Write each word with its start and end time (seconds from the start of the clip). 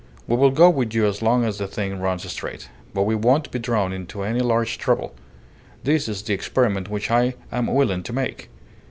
We 0.27 0.35
will 0.35 0.49
go 0.49 0.67
with 0.71 0.95
you 0.95 1.05
as 1.05 1.21
long 1.21 1.45
as 1.45 1.59
the 1.59 1.67
thing 1.67 1.99
runs 1.99 2.27
straight. 2.31 2.69
But 2.91 3.03
we 3.03 3.13
won't 3.13 3.51
be 3.51 3.59
drawn 3.59 3.93
into 3.93 4.23
any 4.23 4.39
large 4.39 4.79
trouble. 4.79 5.13
This 5.83 6.09
is 6.09 6.23
the 6.23 6.33
experiment 6.33 6.89
which 6.89 7.11
I 7.11 7.35
am 7.51 7.67
willing 7.67 8.01
to 8.01 8.13
make. 8.13 8.49